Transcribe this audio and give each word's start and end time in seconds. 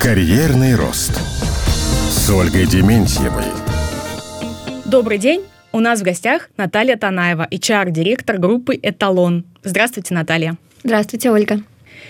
Карьерный 0.00 0.76
рост 0.76 1.12
с 2.08 2.30
Ольгой 2.30 2.66
Дементьевой. 2.66 3.44
Добрый 4.86 5.18
день. 5.18 5.44
У 5.72 5.80
нас 5.80 6.00
в 6.00 6.04
гостях 6.04 6.48
Наталья 6.56 6.96
Танаева, 6.96 7.46
HR-директор 7.50 8.38
группы 8.38 8.80
«Эталон». 8.82 9.44
Здравствуйте, 9.62 10.14
Наталья. 10.14 10.56
Здравствуйте, 10.84 11.30
Ольга. 11.30 11.60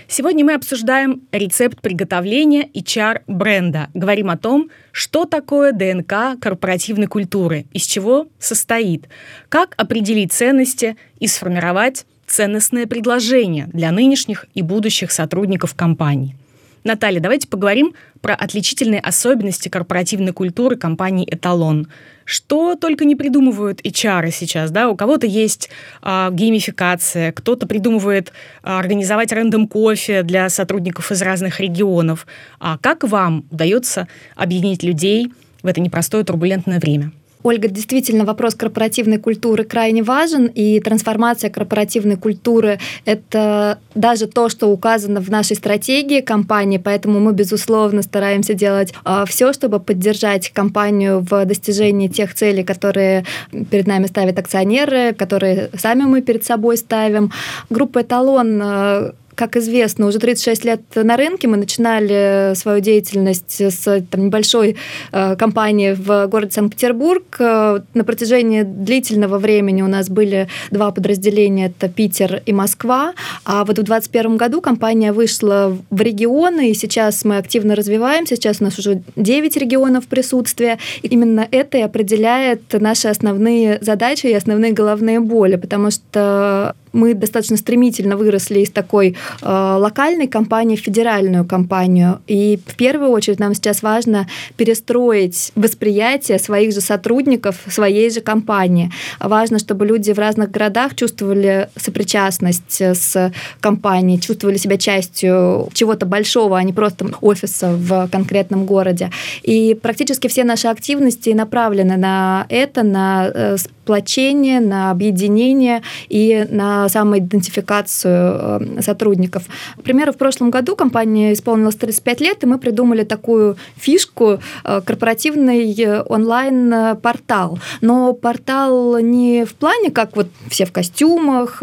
Сегодня 0.07 0.45
мы 0.45 0.55
обсуждаем 0.55 1.23
рецепт 1.33 1.81
приготовления 1.81 2.69
HR-бренда. 2.73 3.89
Говорим 3.93 4.31
о 4.31 4.39
том, 4.39 4.71
что 4.93 5.25
такое 5.25 5.73
ДНК 5.73 6.41
корпоративной 6.41 7.09
культуры, 7.09 7.67
из 7.73 7.83
чего 7.87 8.29
состоит, 8.39 9.09
как 9.49 9.75
определить 9.77 10.33
ценности 10.33 10.97
и 11.19 11.27
сформировать 11.27 12.07
ценностное 12.29 12.87
предложение 12.87 13.67
для 13.73 13.91
нынешних 13.91 14.47
и 14.55 14.63
будущих 14.63 15.11
сотрудников 15.11 15.75
компании. 15.75 16.37
Наталья, 16.83 17.21
давайте 17.21 17.47
поговорим 17.47 17.95
про 18.23 18.35
отличительные 18.35 19.01
особенности 19.01 19.69
корпоративной 19.69 20.33
культуры 20.33 20.77
компании 20.77 21.29
«Эталон». 21.31 21.89
Что 22.25 22.77
только 22.77 23.05
не 23.05 23.17
придумывают 23.17 23.81
HR 23.85 24.31
сейчас, 24.31 24.71
да? 24.71 24.89
У 24.89 24.97
кого-то 24.97 25.27
есть 25.27 25.69
э, 26.03 26.29
геймификация, 26.31 27.33
кто-то 27.33 27.67
придумывает 27.67 28.29
э, 28.29 28.71
организовать 28.71 29.33
рандом 29.33 29.67
кофе 29.67 30.23
для 30.23 30.49
сотрудников 30.49 31.11
из 31.11 31.21
разных 31.23 31.61
регионов. 31.61 32.27
А 32.61 32.79
как 32.79 33.05
вам 33.05 33.45
удается 33.51 34.07
объединить 34.37 34.83
людей 34.83 35.33
в 35.63 35.67
это 35.67 35.81
непростое 35.81 36.25
турбулентное 36.25 36.79
время? 36.79 37.11
Ольга, 37.43 37.69
действительно, 37.69 38.25
вопрос 38.25 38.55
корпоративной 38.55 39.19
культуры 39.19 39.65
крайне 39.65 40.03
важен, 40.03 40.47
и 40.47 40.81
трансформация 40.81 41.51
корпоративной 41.51 42.17
культуры— 42.17 42.79
это 43.05 43.79
даже 43.95 44.27
то, 44.27 44.49
что 44.49 44.69
указано 44.69 45.21
в 45.21 45.31
нашей 45.31 45.57
стратегии 45.57 46.21
компании, 46.21 46.79
поэтому 46.79 47.21
мы, 47.21 47.33
безусловно, 47.33 48.03
стараемся 48.03 48.55
делать 48.55 48.93
а, 49.05 49.25
все, 49.25 49.53
чтобы 49.53 49.81
поддержать 49.81 50.51
компанию 50.51 51.27
в 51.29 51.45
достижении 51.47 52.09
тех 52.09 52.35
целей, 52.35 52.65
которые 52.65 53.25
перед 53.71 53.87
нами 53.87 54.07
ставят 54.07 54.39
акционеры, 54.39 55.15
которые 55.15 55.71
сами 55.77 56.03
мы 56.03 56.23
перед 56.23 56.45
собой 56.45 56.77
ставим. 56.77 57.33
Группа 57.71 58.03
«Эталон» 58.03 58.61
а, 58.63 59.13
как 59.41 59.57
известно, 59.57 60.07
уже 60.07 60.19
36 60.19 60.65
лет 60.67 60.83
на 60.95 61.17
рынке. 61.17 61.49
Мы 61.49 61.57
начинали 61.57 62.53
свою 62.55 62.81
деятельность 62.81 63.59
с 63.59 64.05
там, 64.11 64.27
небольшой 64.27 64.77
э, 65.13 65.35
компании 65.37 65.95
в 65.95 66.27
городе 66.27 66.53
Санкт-Петербург. 66.53 67.25
Э, 67.39 67.81
на 67.95 68.05
протяжении 68.05 68.65
длительного 68.65 69.39
времени 69.39 69.81
у 69.81 69.87
нас 69.87 70.11
были 70.11 70.49
два 70.71 70.91
подразделения, 70.91 71.69
это 71.69 71.89
Питер 71.89 72.43
и 72.45 72.53
Москва. 72.53 73.15
А 73.47 73.65
вот 73.65 73.79
в 73.79 73.83
2021 73.83 74.37
году 74.37 74.61
компания 74.61 75.11
вышла 75.11 75.75
в 75.89 76.01
регионы, 76.03 76.71
и 76.71 76.75
сейчас 76.75 77.25
мы 77.25 77.39
активно 77.39 77.75
развиваемся. 77.75 78.37
Сейчас 78.37 78.61
у 78.61 78.65
нас 78.65 78.79
уже 78.79 79.01
9 79.17 79.57
регионов 79.57 80.07
присутствия. 80.07 80.79
И 81.01 81.09
именно 81.09 81.49
это 81.51 81.79
и 81.79 81.81
определяет 81.81 82.61
наши 82.75 83.09
основные 83.09 83.79
задачи 83.81 84.27
и 84.27 84.35
основные 84.35 84.73
головные 84.73 85.19
боли, 85.19 85.57
потому 85.57 85.91
что 85.91 86.75
мы 86.93 87.15
достаточно 87.15 87.57
стремительно 87.57 88.17
выросли 88.17 88.61
из 88.61 88.71
такой 88.71 89.17
э, 89.43 89.77
локальной 89.79 90.27
компании 90.27 90.77
в 90.77 90.81
федеральную 90.81 91.45
компанию. 91.45 92.21
И 92.27 92.59
в 92.67 92.77
первую 92.77 93.11
очередь 93.11 93.41
нам 93.41 93.55
сейчас 93.55 93.83
важно 93.83 94.27
перестроить 94.57 95.53
восприятие 95.55 96.39
своих 96.39 96.75
же 96.75 96.81
сотрудников, 96.81 97.57
своей 97.69 98.11
же 98.11 98.21
компании. 98.21 98.91
Важно, 99.19 99.59
чтобы 99.59 99.87
люди 99.87 100.13
в 100.13 100.19
разных 100.19 100.51
городах 100.51 100.95
чувствовали 100.95 101.69
сопричастность 101.77 102.81
с 102.81 103.33
компанией, 103.61 104.21
чувствовали 104.21 104.57
себя 104.57 104.77
частью 104.77 105.69
чего-то 105.73 106.07
большого, 106.07 106.59
а 106.59 106.63
не 106.63 106.73
просто 106.73 107.07
офиса 107.21 107.73
в 107.73 108.09
конкретном 108.11 108.67
городе. 108.67 109.11
И 109.43 109.75
практически 109.81 110.29
все 110.29 110.45
наши 110.45 110.69
активности 110.69 111.31
направлены 111.31 111.97
на 111.97 112.47
это, 112.49 112.83
на 112.83 113.31
э, 113.33 113.57
сплочение, 113.91 114.61
на 114.61 114.93
объединение 114.93 115.83
и 116.09 116.47
на 116.49 116.89
самоидентификацию 116.89 118.61
э, 118.79 118.83
сотрудников. 118.83 119.43
К 119.77 119.83
примеру, 119.83 120.13
в 120.13 120.17
прошлом 120.17 120.51
году 120.51 120.77
компания 120.77 121.33
исполнилась 121.33 121.75
35 121.75 122.21
лет, 122.21 122.45
и 122.45 122.47
мы 122.47 122.59
придумали 122.59 123.03
такую 123.03 123.57
фишку 123.77 124.39
э, 124.65 124.81
корпоративный 124.87 125.75
э, 125.75 126.03
онлайн-портал. 126.03 127.59
Но 127.81 128.13
портал 128.13 129.01
не 129.01 129.45
в 129.45 129.55
плане, 129.55 129.91
как 129.91 130.15
вот 130.15 130.29
все 130.49 130.67
в 130.67 130.73
костюмах, 130.73 131.61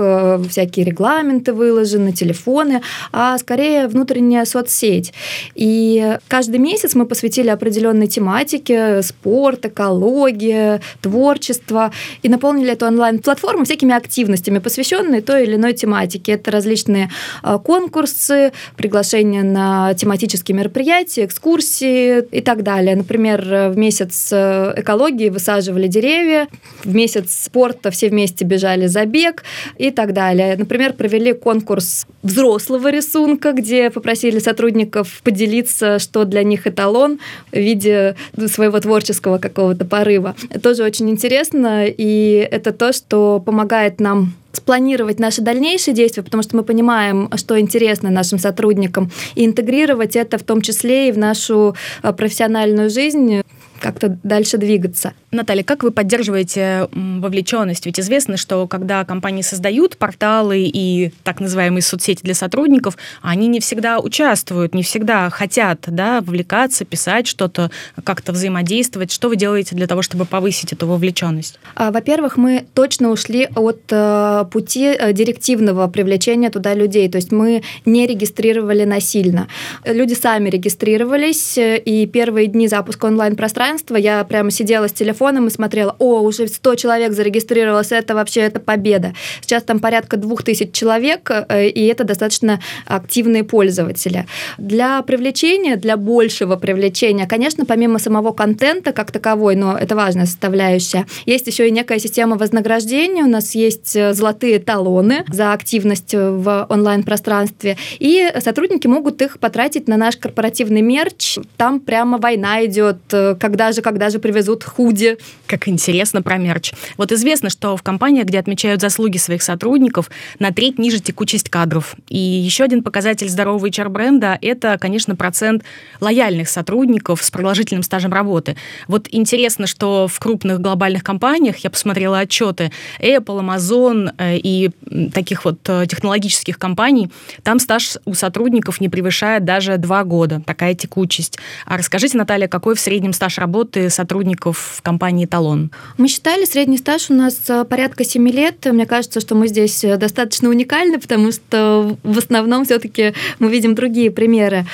всякие 0.50 0.86
регламенты 0.86 1.54
выложены, 1.54 2.12
телефоны, 2.12 2.82
а 3.14 3.38
скорее 3.38 3.88
внутренняя 3.88 4.44
соцсеть. 4.44 5.14
И 5.56 6.18
каждый 6.28 6.60
месяц 6.60 6.94
мы 6.94 7.06
посвятили 7.06 7.48
определенной 7.48 8.08
тематике 8.08 9.02
спорт, 9.02 9.66
экология, 9.66 10.82
творчество 11.02 11.92
и 12.24 12.30
наполнили 12.30 12.72
эту 12.72 12.86
онлайн-платформу 12.86 13.66
всякими 13.66 13.96
активностями, 13.96 14.60
посвященные 14.60 15.22
той 15.22 15.44
или 15.44 15.56
иной 15.56 15.74
тематике. 15.74 16.34
Это 16.34 16.52
различные 16.52 17.10
а, 17.44 17.58
конкурсы, 17.58 18.52
приглашения 18.76 19.44
на 19.44 19.94
тематические 19.94 20.56
мероприятия, 20.58 21.26
экскурсии 21.26 22.24
и 22.32 22.42
так 22.42 22.64
далее. 22.64 22.96
Например, 22.96 23.70
в 23.70 23.78
месяц 23.78 24.30
э, 24.32 24.74
экологии 24.78 25.30
высаживали 25.30 25.88
деревья, 25.88 26.48
в 26.84 26.94
месяц 26.94 27.44
спорта 27.44 27.92
все 27.92 28.10
вместе 28.10 28.46
бежали 28.46 28.88
за 28.88 29.06
бег 29.06 29.44
и 29.78 29.92
так 29.92 30.14
далее. 30.14 30.56
Например, 30.58 30.94
провели 30.94 31.34
конкурс 31.34 32.06
взрослого 32.24 32.90
рисунка, 32.90 33.54
где 33.54 33.90
попросили 33.90 34.40
сотрудников 34.40 35.22
поделиться, 35.24 36.00
что 36.00 36.26
для 36.26 36.44
них 36.44 36.68
эталон 36.68 37.20
в 37.52 37.58
виде 37.58 38.16
своего 38.48 38.80
творческого 38.80 39.38
какого-то 39.38 39.86
порыва. 39.86 40.36
Тоже 40.62 40.84
очень 40.84 41.10
интересно, 41.10 41.86
и 41.98 42.48
это 42.52 42.72
то, 42.72 42.94
что 42.94 43.42
помогает 43.46 44.00
нам 44.00 44.34
спланировать 44.54 45.20
наши 45.20 45.42
дальнейшие 45.42 45.94
действия, 45.94 46.24
потому 46.24 46.44
что 46.44 46.56
мы 46.56 46.64
понимаем, 46.64 47.30
что 47.36 47.60
интересно 47.60 48.10
нашим 48.10 48.40
сотрудникам, 48.40 49.12
и 49.36 49.46
интегрировать 49.46 50.16
это 50.16 50.38
в 50.38 50.44
том 50.44 50.62
числе 50.62 51.10
и 51.10 51.12
в 51.12 51.18
нашу 51.18 51.76
э, 52.04 52.14
профессиональную 52.14 52.90
жизнь 52.90 53.42
как-то 53.80 54.18
дальше 54.24 54.58
двигаться. 54.58 55.14
Наталья, 55.32 55.64
как 55.64 55.84
вы 55.84 55.92
поддерживаете 55.92 56.88
вовлеченность? 56.92 57.86
Ведь 57.86 58.00
известно, 58.00 58.38
что 58.38 58.66
когда 58.68 59.04
компании 59.04 59.42
создают 59.42 59.98
порталы 59.98 60.62
и 60.62 61.12
так 61.24 61.40
называемые 61.40 61.82
соцсети 61.82 62.24
для 62.24 62.34
сотрудников, 62.34 62.98
они 63.22 63.48
не 63.48 63.60
всегда 63.60 64.00
участвуют, 64.00 64.74
не 64.74 64.84
всегда 64.84 65.30
хотят 65.30 65.82
да, 65.88 66.22
вовлекаться, 66.22 66.86
писать 66.86 67.28
что-то, 67.28 67.72
как-то 68.04 68.32
взаимодействовать. 68.32 69.12
Что 69.12 69.28
вы 69.28 69.36
делаете 69.36 69.76
для 69.76 69.86
того, 69.86 70.02
чтобы 70.02 70.26
повысить 70.26 70.72
эту 70.74 70.88
вовлеченность? 70.88 71.60
А, 71.76 71.92
во-первых, 71.92 72.38
мы 72.38 72.66
точно 72.74 73.10
ушли 73.10 73.50
от 73.56 73.82
э, 73.92 74.46
пути 74.52 74.86
э, 74.86 75.12
директивного 75.14 75.88
привлечения 75.88 76.50
туда 76.50 76.74
людей. 76.74 77.10
То 77.10 77.18
есть 77.18 77.32
мы 77.32 77.64
не 77.86 78.08
регистрировали 78.08 78.86
насильно. 78.86 79.48
Люди 79.84 80.14
сами 80.14 80.50
регистрировались, 80.50 81.58
э, 81.58 81.78
и 81.78 82.08
первые 82.08 82.48
дни 82.48 82.68
запуска 82.68 83.08
онлайн-пространства 83.08 83.67
я 83.96 84.24
прямо 84.24 84.52
сидела 84.52 84.88
с 84.88 84.94
телефоном 84.94 85.48
и 85.48 85.50
смотрела, 85.50 85.96
о, 86.00 86.22
уже 86.22 86.48
100 86.48 86.76
человек 86.76 87.14
зарегистрировалось, 87.14 87.92
это 87.92 88.16
вообще 88.16 88.42
это 88.42 88.60
победа. 88.60 89.14
Сейчас 89.42 89.64
там 89.64 89.80
порядка 89.80 90.18
2000 90.18 90.72
человек, 90.72 91.30
э, 91.30 91.68
и 91.68 91.86
это 91.88 92.04
достаточно 92.04 92.60
активные 92.86 93.44
пользователи. 93.44 94.26
Для 94.58 95.02
привлечения, 95.02 95.76
для 95.76 95.98
большего 95.98 96.56
привлечения, 96.56 97.28
конечно, 97.28 97.66
помимо 97.66 98.00
самого 98.00 98.32
контента 98.32 98.92
как 98.94 99.12
таковой, 99.12 99.56
но 99.56 99.78
это 99.78 99.96
важная 99.96 100.26
составляющая, 100.26 101.06
есть 101.26 101.48
еще 101.48 101.68
и 101.68 101.72
некая 101.72 102.00
система 102.00 102.38
вознаграждения. 102.38 103.24
У 103.24 103.30
нас 103.30 103.56
есть 103.56 103.96
э, 103.96 104.14
золотые 104.14 104.60
талоны 104.60 105.26
за 105.30 105.54
активность 105.54 106.14
в 106.14 106.68
онлайн-пространстве, 106.70 107.78
и 108.00 108.32
сотрудники 108.40 108.88
могут 108.88 109.22
их 109.22 109.40
потратить 109.40 109.88
на 109.88 109.98
наш 109.98 110.18
корпоративный 110.18 110.82
мерч. 110.82 111.38
Там 111.58 111.80
прямо 111.80 112.18
война 112.18 112.66
идет, 112.66 112.98
э, 113.12 113.36
когда 113.58 113.72
же, 113.72 113.82
когда 113.82 114.10
же 114.12 114.20
привезут 114.20 114.64
худи. 114.64 115.18
Как 115.48 115.68
интересно 115.68 116.22
про 116.22 116.38
мерч. 116.38 116.74
Вот 116.96 117.12
известно, 117.12 117.50
что 117.50 117.76
в 117.76 117.82
компаниях, 117.82 118.28
где 118.28 118.38
отмечают 118.38 118.82
заслуги 118.82 119.18
своих 119.18 119.42
сотрудников, 119.42 120.12
на 120.38 120.52
треть 120.52 120.78
ниже 120.78 121.00
текучесть 121.00 121.50
кадров. 121.50 121.96
И 122.08 122.20
еще 122.20 122.66
один 122.66 122.84
показатель 122.84 123.28
здорового 123.28 123.66
HR-бренда– 123.66 124.38
это, 124.44 124.78
конечно, 124.80 125.16
процент 125.16 125.64
лояльных 126.02 126.50
сотрудников 126.50 127.24
с 127.24 127.32
продолжительным 127.32 127.82
стажем 127.82 128.14
работы. 128.14 128.58
Вот 128.88 129.08
интересно, 129.10 129.66
что 129.66 130.08
в 130.08 130.20
крупных 130.20 130.62
глобальных 130.62 131.04
компаниях, 131.04 131.58
я 131.58 131.72
посмотрела 131.72 132.20
отчеты, 132.20 132.72
Apple, 133.00 133.42
Amazon 133.42 134.12
э, 134.20 134.38
и 134.38 134.70
таких 135.12 135.46
вот 135.46 135.68
э, 135.68 135.88
технологических 135.90 136.60
компаний, 136.60 137.10
там 137.42 137.58
стаж 137.58 137.98
у 138.06 138.14
сотрудников 138.14 138.82
не 138.82 138.90
превышает 138.90 139.46
даже 139.46 139.78
два 139.78 140.04
года, 140.04 140.44
такая 140.46 140.76
текучесть. 140.76 141.40
А 141.66 141.76
расскажите, 141.76 142.20
Наталья, 142.20 142.48
какой 142.48 142.76
в 142.76 142.80
среднем 142.80 143.14
стаж 143.14 143.40
работы 143.40 143.47
сотрудников 143.90 144.78
в 144.78 144.82
компании 144.82 145.26
«Талон»? 145.26 145.72
Мы 145.98 146.08
считали, 146.08 146.46
средний 146.46 146.78
стаж 146.78 147.10
у 147.10 147.14
нас 147.14 147.40
э, 147.48 147.66
порядка 147.66 148.04
7 148.04 148.30
лет. 148.30 148.66
Мне 148.66 148.86
кажется, 148.86 149.20
что 149.20 149.36
мы 149.36 149.48
здесь 149.48 149.84
э, 149.84 149.98
достаточно 149.98 150.50
уникальны, 150.50 151.00
потому 151.00 151.32
что 151.32 151.98
в 152.04 152.18
основном 152.18 152.66
все 152.66 152.80
таки 152.80 153.14
мы 153.40 153.50
видим 153.50 153.76
другие 153.76 154.12
примеры. 154.12 154.66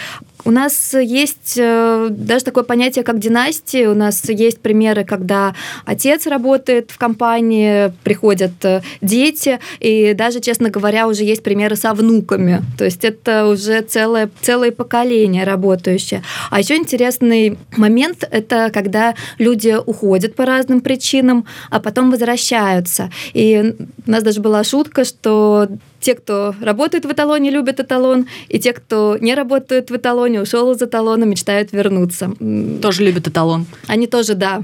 У 0.46 0.52
нас 0.52 0.94
есть 0.94 1.56
э, 1.58 2.08
даже 2.10 2.44
такое 2.44 2.64
понятие, 2.64 3.04
как 3.04 3.20
династии. 3.20 3.86
У 3.86 3.96
нас 3.96 4.28
есть 4.28 4.60
примеры, 4.60 5.06
когда 5.06 5.56
отец 5.86 6.28
работает 6.28 6.92
в 6.92 6.98
компании, 6.98 7.94
приходят 8.04 8.52
э, 8.64 8.82
дети, 9.02 9.60
и 9.80 10.14
даже, 10.14 10.42
честно 10.42 10.70
говоря, 10.70 11.08
уже 11.08 11.24
есть 11.24 11.44
примеры 11.44 11.76
со 11.76 11.94
внуками. 11.94 12.62
То 12.78 12.86
есть 12.86 13.06
это 13.06 13.48
уже 13.48 13.82
целое, 13.82 14.30
целое 14.42 14.72
поколение 14.72 15.46
работающее. 15.46 16.24
А 16.50 16.60
еще 16.60 16.76
интересный 16.76 17.58
момент– 17.78 18.28
это 18.32 18.70
когда 18.74 19.16
люди 19.38 19.78
уходят 19.86 20.36
по 20.36 20.46
разным 20.46 20.82
причинам, 20.82 21.46
а 21.70 21.80
потом 21.80 22.12
возвращаются. 22.12 23.10
И 23.34 23.76
у 24.06 24.12
нас 24.12 24.24
даже 24.24 24.42
была 24.42 24.64
шутка, 24.64 25.06
что 25.06 25.70
те, 26.04 26.16
кто 26.16 26.54
работает 26.62 27.06
в 27.06 27.12
эталоне, 27.12 27.50
любят 27.50 27.80
эталон, 27.80 28.28
и 28.50 28.60
те, 28.60 28.74
кто 28.74 29.18
не 29.20 29.34
работает 29.36 29.90
в 29.90 29.96
эталоне, 29.96 30.42
ушел 30.42 30.72
из 30.72 30.82
эталона, 30.82 31.24
мечтают 31.24 31.72
вернуться. 31.72 32.32
Тоже 32.82 33.04
любят 33.04 33.28
эталон. 33.28 33.66
Они 33.88 34.08
тоже, 34.08 34.36
да. 34.36 34.62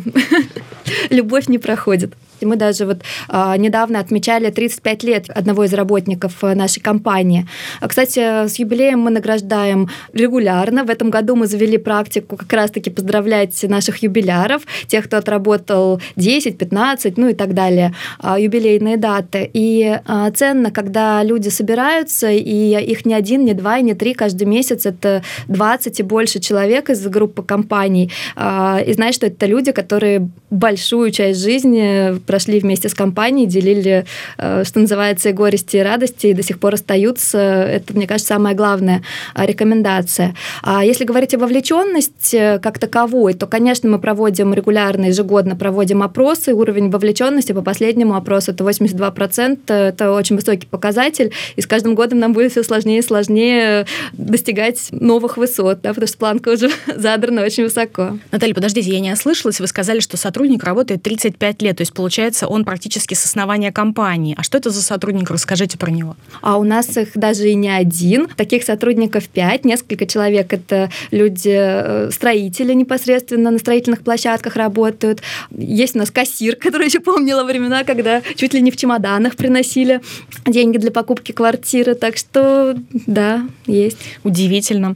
Любовь 1.09 1.47
не 1.47 1.57
проходит. 1.57 2.13
И 2.41 2.45
мы 2.45 2.55
даже 2.55 2.85
вот 2.85 3.01
а, 3.27 3.57
недавно 3.57 3.99
отмечали 3.99 4.49
35 4.49 5.03
лет 5.03 5.29
одного 5.29 5.63
из 5.65 5.73
работников 5.73 6.43
э, 6.43 6.55
нашей 6.55 6.81
компании. 6.81 7.47
А, 7.81 7.87
кстати, 7.87 8.19
с 8.19 8.59
юбилеем 8.59 8.99
мы 8.99 9.11
награждаем 9.11 9.89
регулярно. 10.13 10.83
В 10.83 10.89
этом 10.89 11.09
году 11.09 11.35
мы 11.35 11.47
завели 11.47 11.77
практику 11.77 12.37
как 12.37 12.51
раз-таки 12.53 12.89
поздравлять 12.89 13.63
наших 13.63 14.03
юбиляров, 14.03 14.63
тех, 14.87 15.05
кто 15.05 15.17
отработал 15.17 16.01
10, 16.15 16.57
15, 16.57 17.17
ну 17.17 17.29
и 17.29 17.33
так 17.33 17.53
далее, 17.53 17.93
а, 18.19 18.39
юбилейные 18.39 18.97
даты. 18.97 19.49
И 19.53 19.99
ценно, 20.35 20.71
когда 20.71 21.23
люди 21.23 21.49
собираются, 21.49 22.29
и 22.31 22.91
их 22.91 23.05
не 23.05 23.13
один, 23.13 23.45
не 23.45 23.53
два, 23.53 23.81
не 23.81 23.93
три, 23.93 24.13
каждый 24.13 24.45
месяц 24.45 24.85
это 24.85 25.23
20 25.47 25.99
и 25.99 26.03
больше 26.03 26.39
человек 26.39 26.89
из 26.89 27.05
группы 27.07 27.43
компаний. 27.43 28.11
И 28.37 28.93
знаешь, 28.93 29.15
что 29.15 29.27
это 29.27 29.45
люди, 29.45 29.71
которые 29.71 30.29
большую 30.49 31.11
часть 31.11 31.41
жизни 31.41 32.19
прошли 32.25 32.59
вместе 32.59 32.89
с 32.89 32.93
компанией, 32.93 33.47
делили, 33.47 34.05
э, 34.37 34.63
что 34.65 34.79
называется, 34.79 35.29
и 35.29 35.33
горести, 35.33 35.77
и 35.77 35.81
радости, 35.81 36.27
и 36.27 36.33
до 36.33 36.43
сих 36.43 36.59
пор 36.59 36.73
остаются. 36.73 37.37
Это, 37.37 37.93
мне 37.93 38.07
кажется, 38.07 38.33
самая 38.35 38.55
главная 38.55 39.03
а, 39.33 39.45
рекомендация. 39.45 40.35
А 40.61 40.83
если 40.83 41.05
говорить 41.05 41.33
о 41.33 41.37
вовлеченности 41.37 42.55
э, 42.55 42.59
как 42.59 42.79
таковой, 42.79 43.33
то, 43.33 43.47
конечно, 43.47 43.89
мы 43.89 43.99
проводим 43.99 44.53
регулярно, 44.53 45.05
ежегодно 45.05 45.55
проводим 45.55 46.03
опросы. 46.03 46.53
Уровень 46.53 46.89
вовлеченности 46.89 47.51
по 47.51 47.61
последнему 47.61 48.15
опросу 48.15 48.51
это 48.51 48.63
82%. 48.63 49.71
Это 49.71 50.11
очень 50.11 50.35
высокий 50.35 50.67
показатель. 50.67 51.31
И 51.55 51.61
с 51.61 51.67
каждым 51.67 51.95
годом 51.95 52.19
нам 52.19 52.33
будет 52.33 52.51
все 52.51 52.63
сложнее 52.63 52.99
и 52.99 53.01
сложнее 53.01 53.85
достигать 54.13 54.87
новых 54.91 55.37
высот, 55.37 55.81
да, 55.81 55.89
потому 55.89 56.07
что 56.07 56.17
планка 56.17 56.49
уже 56.49 56.69
задрана 56.95 57.43
очень 57.43 57.63
высоко. 57.63 58.17
Наталья, 58.31 58.53
подождите, 58.53 58.91
я 58.91 58.99
не 58.99 59.11
ослышалась. 59.11 59.59
Вы 59.59 59.67
сказали, 59.67 59.99
что 59.99 60.17
сотрудник 60.39 60.63
работает 60.63 61.03
35 61.03 61.61
лет. 61.63 61.77
То 61.77 61.81
есть, 61.81 61.93
получается, 61.93 62.47
он 62.47 62.63
практически 62.63 63.13
с 63.13 63.25
основания 63.25 63.73
компании. 63.73 64.35
А 64.37 64.43
что 64.43 64.57
это 64.57 64.69
за 64.69 64.81
сотрудник? 64.81 65.29
Расскажите 65.29 65.77
про 65.77 65.91
него. 65.91 66.15
А 66.41 66.57
у 66.57 66.63
нас 66.63 66.95
их 66.95 67.09
даже 67.15 67.49
и 67.49 67.55
не 67.55 67.67
один. 67.67 68.29
Таких 68.37 68.63
сотрудников 68.63 69.27
пять, 69.27 69.65
несколько 69.65 70.05
человек. 70.05 70.53
Это 70.53 70.89
люди, 71.11 71.51
э, 71.53 72.09
строители 72.11 72.73
непосредственно 72.73 73.51
на 73.51 73.59
строительных 73.59 73.99
площадках 74.01 74.55
работают. 74.55 75.21
Есть 75.51 75.97
у 75.97 75.99
нас 75.99 76.09
кассир, 76.09 76.55
который 76.61 76.87
еще 76.87 77.01
помнила 77.01 77.43
времена, 77.43 77.83
когда 77.83 78.21
чуть 78.35 78.53
ли 78.53 78.61
не 78.61 78.71
в 78.71 78.77
чемоданах 78.77 79.35
приносили 79.35 79.99
деньги 80.47 80.77
для 80.77 80.91
покупки 80.91 81.33
квартиры. 81.33 81.95
Так 81.95 82.15
что, 82.15 82.77
да, 83.07 83.45
есть. 83.65 83.97
Удивительно. 84.23 84.95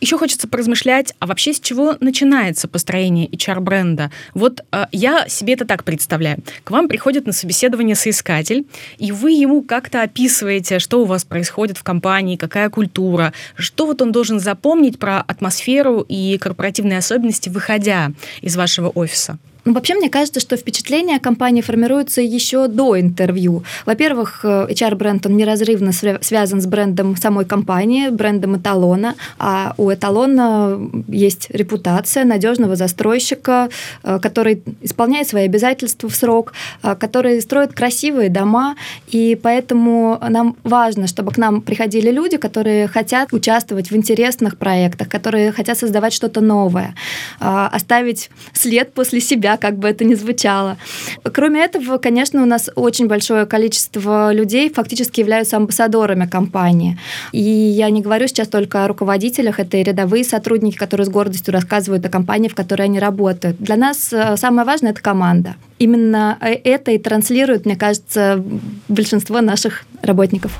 Еще 0.00 0.16
хочется 0.16 0.46
поразмышлять, 0.46 1.14
а 1.18 1.26
вообще 1.26 1.52
с 1.52 1.60
чего 1.60 1.96
начинается 1.98 2.68
построение 2.68 3.28
HR-бренда? 3.28 4.12
Вот 4.32 4.60
э, 4.70 4.84
я 4.92 5.28
себе 5.28 5.54
это 5.54 5.64
так 5.64 5.82
представляю. 5.82 6.38
К 6.62 6.70
вам 6.70 6.86
приходит 6.88 7.26
на 7.26 7.32
собеседование 7.32 7.96
соискатель, 7.96 8.66
и 8.98 9.10
вы 9.10 9.32
ему 9.32 9.62
как-то 9.62 10.02
описываете, 10.02 10.78
что 10.78 11.02
у 11.02 11.04
вас 11.04 11.24
происходит 11.24 11.78
в 11.78 11.82
компании, 11.82 12.36
какая 12.36 12.70
культура, 12.70 13.32
что 13.56 13.86
вот 13.86 14.00
он 14.00 14.12
должен 14.12 14.38
запомнить 14.38 15.00
про 15.00 15.20
атмосферу 15.20 16.04
и 16.08 16.38
корпоративные 16.38 16.98
особенности, 16.98 17.48
выходя 17.48 18.12
из 18.40 18.56
вашего 18.56 18.90
офиса. 18.90 19.38
Ну, 19.68 19.74
вообще, 19.74 19.94
мне 19.94 20.08
кажется, 20.08 20.40
что 20.40 20.56
впечатление 20.56 21.16
о 21.16 21.20
компании 21.20 21.60
формируется 21.60 22.22
еще 22.22 22.68
до 22.68 22.98
интервью. 22.98 23.64
Во-первых, 23.84 24.42
HR-бренд, 24.42 25.26
он 25.26 25.36
неразрывно 25.36 25.92
связан 25.92 26.62
с 26.62 26.66
брендом 26.66 27.16
самой 27.16 27.44
компании, 27.44 28.08
брендом 28.08 28.56
эталона, 28.56 29.14
а 29.38 29.74
у 29.76 29.92
эталона 29.92 30.80
есть 31.06 31.50
репутация 31.50 32.24
надежного 32.24 32.76
застройщика, 32.76 33.68
э, 34.04 34.18
который 34.22 34.62
исполняет 34.80 35.28
свои 35.28 35.44
обязательства 35.44 36.08
в 36.08 36.14
срок, 36.14 36.54
э, 36.82 36.96
который 36.98 37.38
строит 37.42 37.74
красивые 37.74 38.30
дома, 38.30 38.74
и 39.08 39.38
поэтому 39.42 40.18
нам 40.30 40.56
важно, 40.64 41.06
чтобы 41.06 41.30
к 41.32 41.36
нам 41.36 41.60
приходили 41.60 42.10
люди, 42.10 42.38
которые 42.38 42.88
хотят 42.88 43.34
участвовать 43.34 43.90
в 43.90 43.96
интересных 43.96 44.56
проектах, 44.56 45.10
которые 45.10 45.52
хотят 45.52 45.76
создавать 45.76 46.14
что-то 46.14 46.40
новое, 46.40 46.86
э, 46.86 47.17
оставить 47.38 48.30
след 48.52 48.92
после 48.92 49.20
себя, 49.20 49.56
как 49.56 49.78
бы 49.78 49.88
это 49.88 50.04
ни 50.04 50.14
звучало. 50.14 50.76
Кроме 51.22 51.64
этого, 51.64 51.98
конечно, 51.98 52.42
у 52.42 52.46
нас 52.46 52.70
очень 52.74 53.06
большое 53.06 53.46
количество 53.46 54.32
людей 54.32 54.72
фактически 54.72 55.20
являются 55.20 55.56
амбассадорами 55.56 56.26
компании. 56.26 56.98
И 57.32 57.40
я 57.40 57.90
не 57.90 58.02
говорю 58.02 58.26
сейчас 58.28 58.48
только 58.48 58.84
о 58.84 58.88
руководителях, 58.88 59.60
это 59.60 59.76
и 59.76 59.82
рядовые 59.82 60.24
сотрудники, 60.24 60.76
которые 60.76 61.06
с 61.06 61.10
гордостью 61.10 61.52
рассказывают 61.54 62.04
о 62.04 62.08
компании, 62.08 62.48
в 62.48 62.54
которой 62.54 62.82
они 62.82 62.98
работают. 62.98 63.58
Для 63.58 63.76
нас 63.76 64.12
э, 64.12 64.36
самое 64.36 64.66
важное– 64.66 64.90
это 64.92 65.02
команда. 65.02 65.56
Именно 65.78 66.38
э, 66.40 66.54
это 66.64 66.90
и 66.90 66.98
транслирует, 66.98 67.66
мне 67.66 67.76
кажется, 67.76 68.42
большинство 68.88 69.40
наших 69.40 69.84
работников. 70.02 70.58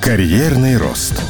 Карьерный 0.00 0.76
рост. 0.76 1.20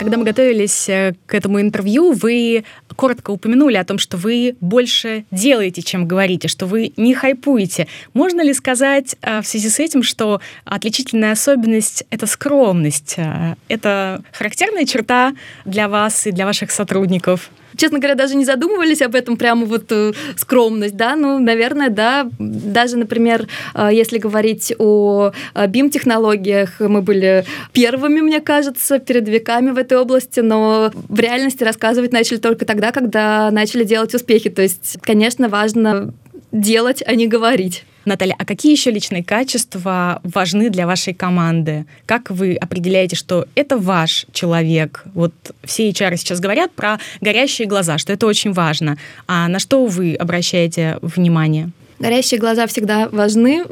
Когда 0.00 0.16
мы 0.16 0.24
готовились 0.24 0.88
э, 0.88 1.12
к 1.26 1.34
этому 1.34 1.60
интервью, 1.60 2.12
вы 2.12 2.64
коротко 2.96 3.32
упомянули 3.32 3.76
о 3.76 3.84
том, 3.84 3.98
что 3.98 4.16
вы 4.16 4.56
больше 4.62 5.26
делаете, 5.30 5.82
чем 5.82 6.08
говорите, 6.08 6.48
что 6.48 6.64
вы 6.64 6.94
не 6.96 7.12
хайпуете. 7.12 7.86
Можно 8.14 8.40
ли 8.40 8.54
сказать 8.54 9.16
э, 9.20 9.42
в 9.42 9.46
связи 9.46 9.68
с 9.68 9.78
этим, 9.78 10.02
что 10.02 10.40
отличительная 10.64 11.32
особенность— 11.32 12.04
это 12.10 12.26
скромность? 12.26 13.16
Э, 13.18 13.56
это 13.68 14.22
характерная 14.32 14.86
черта 14.86 15.34
для 15.66 15.86
вас 15.86 16.26
и 16.26 16.30
для 16.30 16.46
ваших 16.46 16.70
сотрудников? 16.70 17.50
Честно 17.76 17.98
говоря, 17.98 18.14
даже 18.14 18.36
не 18.36 18.44
задумывались 18.44 19.02
об 19.02 19.14
этом, 19.14 19.36
прямо 19.36 19.66
вот 19.66 19.90
э, 19.90 20.12
скромность, 20.36 20.96
да, 20.96 21.16
ну, 21.16 21.38
наверное, 21.38 21.90
да, 21.90 22.28
даже, 22.38 22.96
например, 22.96 23.48
э, 23.74 23.88
если 23.92 24.18
говорить 24.18 24.72
о 24.78 25.32
BIM-технологиях, 25.54 26.80
мы 26.80 27.02
были 27.02 27.44
первыми, 27.72 28.20
мне 28.20 28.40
кажется, 28.40 28.98
перед 28.98 29.28
веками 29.28 29.70
в 29.70 29.78
этой 29.78 29.98
области, 29.98 30.40
но 30.40 30.90
в 30.94 31.20
реальности 31.20 31.64
рассказывать 31.64 32.12
начали 32.12 32.38
только 32.38 32.64
тогда, 32.64 32.92
когда 32.92 33.50
начали 33.50 33.84
делать 33.84 34.14
успехи, 34.14 34.50
то 34.50 34.62
есть, 34.62 34.98
конечно, 35.02 35.48
важно 35.48 36.12
делать, 36.52 37.02
а 37.06 37.14
не 37.14 37.26
говорить. 37.26 37.84
Наталья, 38.04 38.34
а 38.38 38.44
какие 38.44 38.72
еще 38.72 38.90
личные 38.90 39.22
качества 39.22 40.20
важны 40.22 40.70
для 40.70 40.86
вашей 40.86 41.12
команды? 41.12 41.86
Как 42.06 42.30
вы 42.30 42.54
определяете, 42.54 43.16
что 43.16 43.46
это 43.54 43.76
ваш 43.76 44.26
человек? 44.32 45.04
Вот 45.14 45.34
все 45.64 45.90
HR 45.90 46.16
сейчас 46.16 46.40
говорят 46.40 46.72
про 46.72 46.98
горящие 47.20 47.68
глаза, 47.68 47.98
что 47.98 48.12
это 48.12 48.26
очень 48.26 48.52
важно. 48.52 48.96
А 49.26 49.48
на 49.48 49.58
что 49.58 49.84
вы 49.84 50.14
обращаете 50.14 50.98
внимание? 51.02 51.70
Горящие 52.00 52.40
глаза 52.40 52.66
всегда 52.66 53.10
важны, 53.12 53.62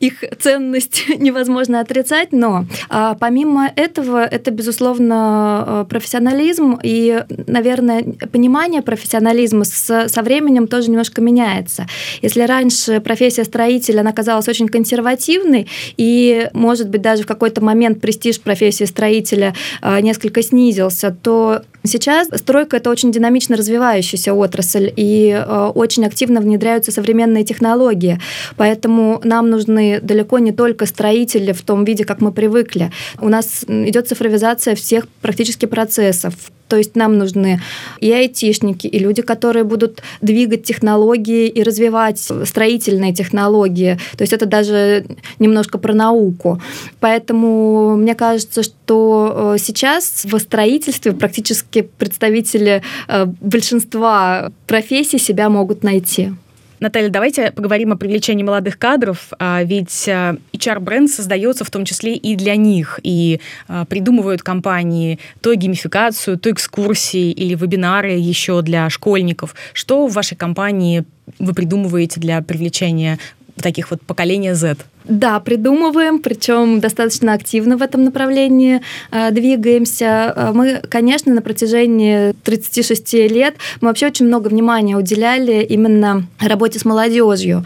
их 0.00 0.24
ценность 0.40 1.04
невозможно 1.18 1.80
отрицать, 1.80 2.32
но 2.32 2.64
а, 2.88 3.14
помимо 3.14 3.70
этого 3.76 4.24
это, 4.24 4.50
безусловно, 4.50 5.14
а, 5.14 5.84
профессионализм 5.84 6.78
и, 6.82 7.24
наверное, 7.46 8.04
понимание 8.32 8.80
профессионализма 8.80 9.64
с, 9.64 10.08
со 10.08 10.22
временем 10.22 10.66
тоже 10.66 10.90
немножко 10.90 11.20
меняется. 11.20 11.86
Если 12.22 12.40
раньше 12.40 13.00
профессия 13.00 13.44
строителя, 13.44 14.00
она 14.00 14.12
казалась 14.12 14.48
очень 14.48 14.68
консервативной, 14.68 15.68
и, 15.98 16.48
может 16.54 16.88
быть, 16.88 17.02
даже 17.02 17.24
в 17.24 17.26
какой-то 17.26 17.62
момент 17.62 18.00
престиж 18.00 18.40
профессии 18.40 18.84
строителя 18.84 19.54
а, 19.82 20.00
несколько 20.00 20.42
снизился, 20.42 21.14
то 21.22 21.60
Сейчас 21.84 22.28
стройка– 22.34 22.76
это 22.78 22.90
очень 22.90 23.12
динамично 23.12 23.56
развивающаяся 23.56 24.34
отрасль, 24.34 24.92
и 24.94 25.30
э, 25.30 25.72
очень 25.74 26.04
активно 26.04 26.40
внедряются 26.40 26.90
современные 26.90 27.44
технологии 27.44 27.57
технологии. 27.58 28.18
Поэтому 28.56 29.20
нам 29.24 29.50
нужны 29.50 30.00
далеко 30.02 30.38
не 30.38 30.52
только 30.52 30.86
строители 30.86 31.52
в 31.52 31.62
том 31.62 31.84
виде, 31.84 32.04
как 32.04 32.20
мы 32.20 32.32
привыкли. 32.32 32.90
У 33.20 33.28
нас 33.28 33.64
идет 33.68 34.08
цифровизация 34.08 34.74
всех 34.74 35.08
практически 35.20 35.66
процессов. 35.66 36.34
То 36.68 36.76
есть 36.76 36.96
нам 36.96 37.16
нужны 37.18 37.60
и 38.00 38.12
айтишники, 38.12 38.86
и 38.86 38.98
люди, 38.98 39.22
которые 39.22 39.64
будут 39.64 40.02
двигать 40.20 40.64
технологии 40.64 41.48
и 41.48 41.62
развивать 41.62 42.18
строительные 42.18 43.14
технологии. 43.14 43.98
То 44.16 44.22
есть 44.22 44.34
это 44.34 44.46
даже 44.46 45.06
немножко 45.38 45.78
про 45.78 45.94
науку. 45.94 46.60
Поэтому 47.00 47.96
мне 47.96 48.14
кажется, 48.14 48.62
что 48.62 49.54
э, 49.54 49.58
сейчас 49.58 50.24
в 50.24 50.38
строительстве 50.38 51.12
практически 51.12 51.88
представители 51.98 52.82
э, 53.08 53.24
большинства 53.40 54.50
профессий 54.66 55.18
себя 55.18 55.48
могут 55.48 55.82
найти. 55.82 56.32
Наталья, 56.80 57.10
давайте 57.10 57.50
поговорим 57.50 57.92
о 57.92 57.96
привлечении 57.96 58.44
молодых 58.44 58.78
кадров, 58.78 59.32
а, 59.38 59.62
ведь 59.64 60.06
HR-бренд 60.08 61.10
создается 61.10 61.64
в 61.64 61.70
том 61.70 61.84
числе 61.84 62.14
и 62.14 62.36
для 62.36 62.54
них, 62.54 63.00
и 63.02 63.40
а, 63.66 63.84
придумывают 63.84 64.42
компании 64.42 65.18
то 65.40 65.52
геймификацию, 65.54 66.38
то 66.38 66.50
экскурсии 66.50 67.32
или 67.32 67.54
вебинары 67.54 68.12
еще 68.12 68.62
для 68.62 68.88
школьников. 68.90 69.56
Что 69.72 70.06
в 70.06 70.12
вашей 70.12 70.36
компании 70.36 71.04
вы 71.40 71.52
придумываете 71.52 72.20
для 72.20 72.40
привлечения 72.42 73.18
таких 73.56 73.90
вот 73.90 74.00
поколения 74.02 74.54
Z? 74.54 74.76
Да, 75.08 75.40
придумываем, 75.40 76.18
причем 76.18 76.80
достаточно 76.80 77.32
активно 77.32 77.78
в 77.78 77.82
этом 77.82 78.04
направлении 78.04 78.82
э, 79.10 79.30
двигаемся. 79.30 80.34
Э, 80.36 80.52
мы, 80.52 80.82
конечно, 80.86 81.32
на 81.32 81.40
протяжении 81.40 82.32
36 82.44 83.14
лет 83.14 83.54
мы 83.80 83.88
вообще 83.88 84.08
очень 84.08 84.26
много 84.26 84.48
внимания 84.48 84.96
уделяли 84.96 85.64
именно 85.64 86.26
работе 86.38 86.78
с 86.78 86.84
молодежью. 86.84 87.64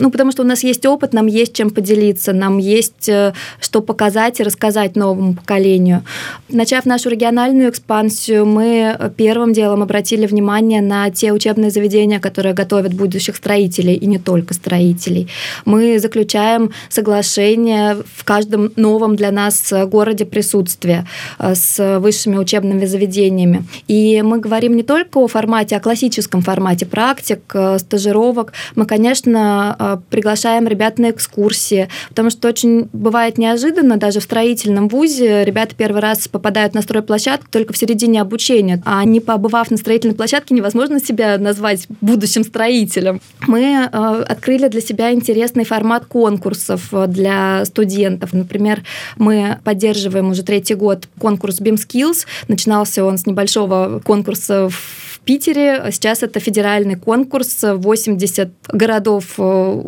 Ну, 0.00 0.10
потому 0.10 0.32
что 0.32 0.42
у 0.42 0.46
нас 0.46 0.64
есть 0.64 0.84
опыт, 0.84 1.12
нам 1.12 1.26
есть 1.28 1.54
чем 1.54 1.70
поделиться, 1.70 2.32
нам 2.32 2.58
есть 2.58 3.08
э, 3.08 3.34
что 3.60 3.82
показать 3.82 4.40
и 4.40 4.42
рассказать 4.42 4.96
новому 4.96 5.34
поколению. 5.34 6.02
Начав 6.48 6.86
нашу 6.86 7.08
региональную 7.10 7.70
экспансию, 7.70 8.46
мы 8.46 8.98
первым 9.16 9.52
делом 9.52 9.82
обратили 9.82 10.26
внимание 10.26 10.80
на 10.80 11.08
те 11.10 11.32
учебные 11.32 11.70
заведения, 11.70 12.18
которые 12.18 12.52
готовят 12.52 12.94
будущих 12.94 13.36
строителей, 13.36 13.94
и 13.94 14.06
не 14.06 14.18
только 14.18 14.54
строителей. 14.54 15.28
Мы 15.64 16.00
заключаем 16.00 16.72
соглашение 16.88 17.96
в 18.14 18.24
каждом 18.24 18.72
новом 18.76 19.16
для 19.16 19.30
нас 19.30 19.72
городе 19.86 20.24
присутствия 20.24 21.06
э, 21.38 21.54
с 21.54 21.98
высшими 21.98 22.36
учебными 22.36 22.86
заведениями. 22.86 23.64
И 23.88 24.22
мы 24.22 24.38
говорим 24.38 24.76
не 24.76 24.82
только 24.82 25.18
о 25.18 25.26
формате, 25.26 25.76
о 25.76 25.80
классическом 25.80 26.42
формате 26.42 26.86
практик, 26.86 27.40
э, 27.54 27.78
стажировок. 27.78 28.52
Мы, 28.76 28.86
конечно, 28.86 29.76
э, 29.78 29.96
приглашаем 30.10 30.66
ребят 30.66 30.98
на 30.98 31.10
экскурсии, 31.10 31.88
потому 32.08 32.30
что 32.30 32.48
очень 32.48 32.88
бывает 32.92 33.38
неожиданно, 33.38 33.96
даже 33.96 34.20
в 34.20 34.22
строительном 34.24 34.88
вузе 34.88 35.44
ребята 35.44 35.74
первый 35.76 36.00
раз 36.00 36.28
попадают 36.28 36.74
на 36.74 36.82
стройплощадку 36.82 37.46
только 37.50 37.72
в 37.72 37.76
середине 37.76 38.20
обучения, 38.20 38.82
а 38.84 39.04
не 39.04 39.20
побывав 39.20 39.70
на 39.70 39.76
строительной 39.76 40.14
площадке, 40.14 40.54
невозможно 40.54 41.00
себя 41.00 41.38
назвать 41.38 41.86
будущим 42.00 42.44
строителем. 42.44 43.20
Мы 43.46 43.84
открыли 43.84 44.68
для 44.68 44.80
себя 44.80 45.12
интересный 45.12 45.64
формат 45.64 46.06
конкурса 46.06 46.69
конкурсов 46.70 46.88
э, 46.92 47.06
для 47.06 47.64
студентов. 47.64 48.32
Например, 48.32 48.82
мы 49.16 49.58
поддерживаем 49.64 50.30
уже 50.30 50.42
третий 50.42 50.74
год 50.74 51.08
конкурс 51.18 51.60
BIM 51.60 51.76
Skills. 51.76 52.26
Начинался 52.48 53.04
он 53.04 53.18
с 53.18 53.26
небольшого 53.26 54.00
конкурса 54.04 54.68
в 54.68 55.20
Питере. 55.24 55.90
Сейчас 55.92 56.22
это 56.22 56.40
федеральный 56.40 56.96
конкурс, 56.96 57.58
80 57.62 58.48
городов 58.72 59.34
э, 59.38 59.82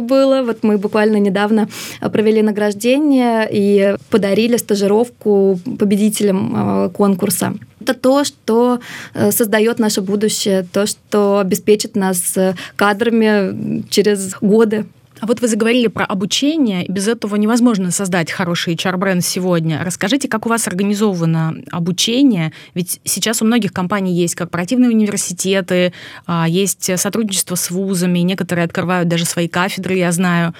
было. 0.00 0.42
Вот 0.42 0.62
мы 0.62 0.78
буквально 0.78 1.18
недавно 1.18 1.68
провели 2.00 2.42
награждение 2.42 3.48
и 3.52 3.96
подарили 4.10 4.56
стажировку 4.56 5.58
победителям 5.78 6.54
э, 6.54 6.90
конкурса. 6.90 7.54
Это 7.80 7.94
то, 7.94 8.24
что 8.24 8.78
создает 9.30 9.80
наше 9.80 10.02
будущее, 10.02 10.64
то, 10.72 10.86
что 10.86 11.38
обеспечит 11.40 11.96
нас 11.96 12.38
кадрами 12.76 13.82
через 13.90 14.34
годы. 14.40 14.84
А 15.22 15.26
вот 15.26 15.40
вы 15.40 15.46
заговорили 15.46 15.86
про 15.86 16.04
обучение, 16.04 16.84
без 16.88 17.06
этого 17.06 17.36
невозможно 17.36 17.92
создать 17.92 18.32
хороший 18.32 18.74
HR-бренд 18.74 19.24
сегодня. 19.24 19.80
Расскажите, 19.84 20.26
как 20.26 20.46
у 20.46 20.48
вас 20.48 20.66
организовано 20.66 21.62
обучение? 21.70 22.52
Ведь 22.74 23.00
сейчас 23.04 23.40
у 23.40 23.44
многих 23.44 23.72
компаний 23.72 24.16
есть 24.16 24.34
корпоративные 24.34 24.90
университеты, 24.90 25.92
а, 26.26 26.48
есть 26.48 26.98
сотрудничество 26.98 27.54
с 27.54 27.70
вузами, 27.70 28.18
некоторые 28.18 28.64
открывают 28.64 29.06
даже 29.06 29.24
свои 29.24 29.46
кафедры, 29.46 29.94
я 29.94 30.10
знаю. 30.10 30.54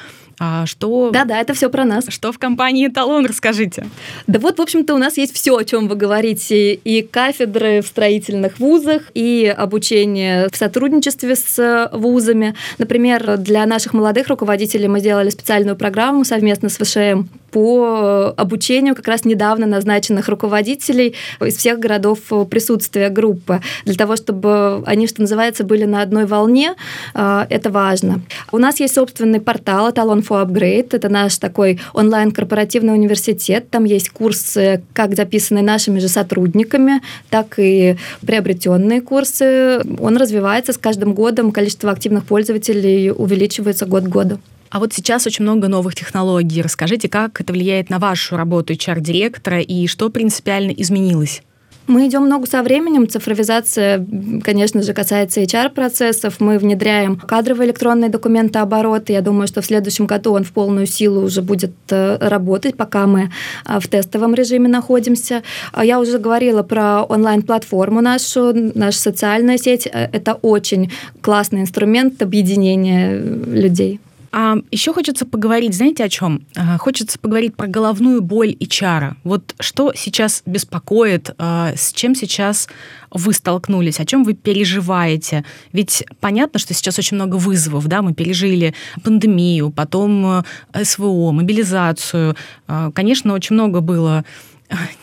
А 0.45 0.67
что... 0.67 1.13
Да-да, 1.13 1.41
это 1.41 1.55
все 1.55 1.71
про 1.71 1.85
нас. 1.85 2.07
Что 2.09 2.33
в 2.33 2.39
компании 2.41 2.89
«Эталон», 2.89 3.27
расскажите. 3.27 3.87
Да 4.27 4.41
вот, 4.41 4.59
в 4.59 4.61
общем-то, 4.61 4.93
у 4.93 4.99
нас 4.99 5.17
есть 5.17 5.33
все, 5.37 5.57
о 5.57 5.63
чем 5.63 5.87
вы 5.87 5.95
говорите. 5.95 6.75
И 6.75 7.03
кафедры 7.03 7.81
в 7.81 7.87
строительных 7.87 8.59
вузах, 8.59 9.03
и 9.15 9.55
обучение 9.57 10.49
в 10.53 10.57
сотрудничестве 10.57 11.37
с 11.37 11.89
вузами. 11.93 12.57
Например, 12.79 13.37
для 13.37 13.65
наших 13.67 13.95
молодых 13.95 14.27
руководителей 14.27 14.89
мы 14.89 14.99
сделали 14.99 15.31
специальную 15.31 15.77
программу 15.77 16.25
совместно 16.25 16.71
с 16.71 16.77
ВШМ 16.77 17.29
по 17.53 18.33
обучению 18.37 18.97
как 18.97 19.07
раз 19.07 19.25
недавно 19.25 19.67
назначенных 19.67 20.29
руководителей 20.29 21.15
из 21.41 21.57
всех 21.57 21.79
городов 21.79 22.19
присутствия 22.51 23.11
группы, 23.11 23.61
для 23.85 23.95
того, 23.95 24.17
чтобы 24.17 24.83
они, 24.87 25.07
что 25.07 25.21
называется, 25.21 25.63
были 25.63 25.85
на 25.85 26.03
одной 26.03 26.25
волне. 26.25 26.75
А, 27.15 27.47
это 27.51 27.71
важно. 27.71 28.23
У 28.51 28.59
нас 28.59 28.81
есть 28.81 28.95
собственный 28.95 29.41
портал 29.41 29.91
Talon 29.91 30.27
for 30.27 30.45
Upgrade. 30.45 30.89
Это 30.93 31.09
наш 31.09 31.37
такой 31.37 31.79
онлайн-корпоративный 31.93 32.95
университет. 32.95 33.69
Там 33.71 33.85
есть 33.85 34.09
курсы, 34.09 34.83
как 34.95 35.15
записанные 35.15 35.63
нашими 35.63 35.99
же 35.99 36.09
сотрудниками, 36.09 37.03
так 37.29 37.59
и 37.59 37.97
приобретенные 38.27 39.03
курсы. 39.03 39.83
Он 40.01 40.17
развивается 40.17 40.73
с 40.73 40.79
каждым 40.79 41.13
годом, 41.13 41.53
количество 41.53 41.91
активных 41.91 42.25
пользователей 42.25 43.11
увеличивается 43.11 43.85
год 43.85 44.05
к 44.05 44.09
году. 44.09 44.39
А 44.73 44.79
вот 44.79 44.95
сейчас 44.95 45.27
очень 45.27 45.43
много 45.43 45.69
новых 45.69 45.95
технологий. 45.95 46.63
Расскажите, 46.63 47.07
как 47.07 47.43
это 47.43 47.53
влияет 47.53 47.91
на 47.91 47.99
вашу 47.99 48.39
работу 48.39 48.73
HR-директора 48.73 49.61
и 49.61 49.87
что 49.87 50.09
принципиально 50.09 50.71
изменилось? 50.71 51.43
Мы 51.89 52.07
идем 52.07 52.23
много 52.23 52.47
со 52.47 52.63
временем. 52.63 53.07
Цифровизация, 53.07 54.07
конечно 54.43 54.81
же, 54.83 54.95
касается 54.95 55.43
HR-процессов. 55.43 56.37
Мы 56.41 56.59
внедряем 56.59 57.17
кадровые 57.17 57.67
электронные 57.67 58.09
документооборот. 58.09 59.11
Я 59.11 59.21
думаю, 59.21 59.47
что 59.47 59.61
в 59.61 59.67
следующем 59.67 60.07
году 60.07 60.33
он 60.33 60.45
в 60.45 60.53
полную 60.53 60.87
силу 60.87 61.23
уже 61.23 61.43
будет 61.43 61.73
э, 61.91 62.17
работать, 62.19 62.75
пока 62.75 63.07
мы 63.07 63.31
э, 63.67 63.79
в 63.79 63.89
тестовом 63.89 64.33
режиме 64.33 64.69
находимся. 64.69 65.43
А 65.73 65.85
я 65.85 66.01
уже 66.01 66.17
говорила 66.17 66.63
про 66.63 67.03
онлайн-платформу 67.03 68.01
нашу, 68.01 68.55
наша 68.75 68.99
социальная 68.99 69.59
сеть. 69.59 69.87
Э, 69.87 70.09
это 70.13 70.33
очень 70.35 70.91
классный 71.21 71.61
инструмент 71.61 72.23
объединения 72.23 73.19
людей. 73.19 74.01
А 74.33 74.57
еще 74.71 74.95
хочется 74.95 75.27
поговорить, 75.27 75.75
знаете, 75.75 76.05
о 76.05 76.09
чем? 76.09 76.47
А, 76.57 76.79
хочется 76.79 77.19
поговорить 77.19 77.55
про 77.55 77.67
головную 77.67 78.23
боль 78.23 78.57
и 78.59 78.67
чара. 78.67 79.17
Вот 79.25 79.55
что 79.61 79.93
сейчас 79.95 80.43
беспокоит, 80.47 81.35
а, 81.37 81.75
с 81.77 81.93
чем 81.93 82.15
сейчас 82.15 82.69
вы 83.11 83.35
столкнулись, 83.35 84.01
о 84.01 84.07
чем 84.07 84.25
вы 84.25 84.33
переживаете? 84.33 85.45
Ведь 85.73 86.05
понятно, 86.21 86.59
что 86.59 86.73
сейчас 86.73 86.99
очень 86.99 87.17
много 87.17 87.37
вызовов, 87.37 87.87
да, 87.89 88.01
мы 88.01 88.15
пережили 88.15 88.75
пандемию, 89.05 89.71
потом 89.71 90.45
э, 90.73 90.85
СВО, 90.85 91.33
мобилизацию. 91.33 92.35
А, 92.67 92.91
конечно, 92.91 93.35
очень 93.35 93.53
много 93.55 93.81
было 93.81 94.25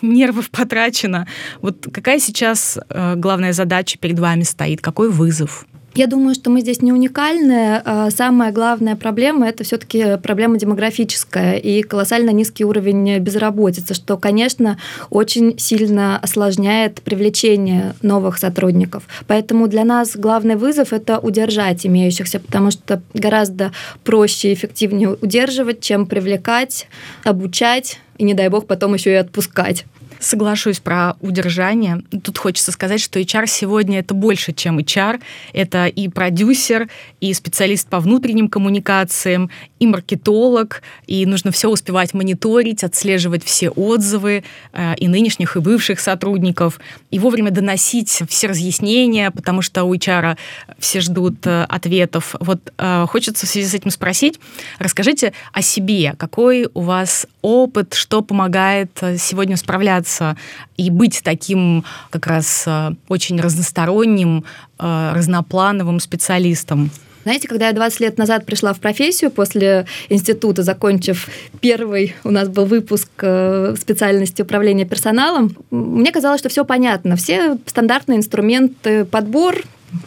нервов 0.01 0.49
потрачено. 0.49 1.27
Вот 1.61 1.87
какая 1.93 2.19
сейчас 2.19 2.79
э, 2.89 3.13
главная 3.15 3.53
задача 3.53 3.99
перед 3.99 4.17
вами 4.17 4.41
стоит? 4.41 4.81
Какой 4.81 5.11
вызов? 5.11 5.67
Я 5.95 6.07
думаю, 6.07 6.35
что 6.35 6.49
мы 6.49 6.61
здесь 6.61 6.81
не 6.81 6.93
уникальны. 6.93 7.81
А 7.83 8.09
самая 8.11 8.51
главная 8.51 8.95
проблема– 8.95 9.47
это 9.49 9.63
все-таки 9.63 10.17
проблема 10.21 10.57
демографическая 10.57 11.57
и 11.57 11.81
колоссально 11.81 12.29
низкий 12.29 12.63
уровень 12.63 13.17
безработицы, 13.19 13.93
что, 13.93 14.17
конечно, 14.17 14.77
очень 15.09 15.57
сильно 15.57 16.17
осложняет 16.17 17.01
привлечение 17.01 17.95
новых 18.01 18.37
сотрудников. 18.37 19.03
Поэтому 19.27 19.67
для 19.67 19.83
нас 19.83 20.15
главный 20.15 20.55
вызов– 20.55 20.93
это 20.93 21.19
удержать 21.19 21.85
имеющихся, 21.85 22.39
потому 22.39 22.71
что 22.71 23.01
гораздо 23.13 23.71
проще 24.03 24.51
и 24.51 24.53
эффективнее 24.53 25.09
удерживать, 25.09 25.81
чем 25.81 26.05
привлекать, 26.05 26.87
обучать 27.23 27.99
и, 28.17 28.23
не 28.23 28.33
дай 28.33 28.49
бог, 28.49 28.67
потом 28.67 28.93
еще 28.93 29.11
и 29.11 29.15
отпускать. 29.15 29.85
Соглашусь 30.19 30.79
про 30.79 31.15
удержание. 31.21 32.01
Тут 32.23 32.37
хочется 32.37 32.73
сказать, 32.73 32.99
что 32.99 33.19
HR 33.19 33.47
сегодня 33.47 33.99
это 33.99 34.13
больше, 34.13 34.51
чем 34.51 34.77
HR. 34.77 35.21
Это 35.53 35.87
и 35.87 36.09
продюсер, 36.09 36.89
и 37.21 37.33
специалист 37.33 37.87
по 37.87 38.01
внутренним 38.01 38.49
коммуникациям, 38.49 39.49
и 39.79 39.87
маркетолог, 39.87 40.81
и 41.07 41.25
нужно 41.25 41.51
все 41.51 41.69
успевать 41.69 42.13
мониторить, 42.13 42.83
отслеживать 42.83 43.45
все 43.45 43.69
отзывы 43.69 44.43
э, 44.73 44.95
и 44.97 45.07
нынешних, 45.07 45.55
и 45.55 45.61
бывших 45.61 46.01
сотрудников, 46.01 46.81
и 47.11 47.19
вовремя 47.19 47.49
доносить 47.49 48.21
все 48.27 48.47
разъяснения, 48.47 49.31
потому 49.31 49.61
что 49.61 49.85
у 49.85 49.95
HR 49.95 50.37
все 50.79 50.99
ждут 50.99 51.47
э, 51.47 51.63
ответов. 51.63 52.35
Вот 52.41 52.73
э, 52.77 53.05
хочется 53.07 53.45
в 53.45 53.49
связи 53.49 53.67
с 53.69 53.73
этим 53.73 53.89
спросить, 53.89 54.37
расскажите 54.79 55.31
о 55.53 55.61
себе, 55.61 56.13
какой 56.17 56.67
у 56.73 56.81
вас 56.81 57.25
опыт, 57.41 57.93
что 57.93 58.21
помогает 58.21 58.91
сегодня 59.17 59.55
справляться 59.55 60.08
и 60.77 60.89
быть 60.89 61.21
таким 61.23 61.83
как 62.09 62.27
раз 62.27 62.67
очень 63.07 63.39
разносторонним, 63.39 64.45
разноплановым 64.77 65.99
специалистом? 65.99 66.91
Знаете, 67.23 67.47
когда 67.47 67.67
я 67.67 67.73
20 67.73 67.99
лет 67.99 68.17
назад 68.17 68.45
пришла 68.45 68.73
в 68.73 68.79
профессию 68.79 69.29
после 69.29 69.85
института, 70.09 70.63
закончив 70.63 71.27
первый, 71.59 72.15
у 72.23 72.31
нас 72.31 72.47
был 72.47 72.65
выпуск 72.65 73.09
э, 73.21 73.75
специальности 73.79 74.41
управления 74.41 74.85
персоналом, 74.85 75.55
мне 75.69 76.11
казалось, 76.11 76.39
что 76.39 76.49
все 76.49 76.63
понятно. 76.63 77.17
Все 77.17 77.57
стандартные 77.65 78.17
инструменты, 78.17 79.05
подбор, 79.05 79.63